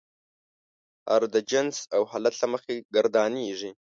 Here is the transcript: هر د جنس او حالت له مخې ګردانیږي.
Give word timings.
هر 1.09 1.21
د 1.33 1.35
جنس 1.51 1.77
او 1.95 2.01
حالت 2.11 2.35
له 2.41 2.47
مخې 2.53 2.75
ګردانیږي. 2.95 3.71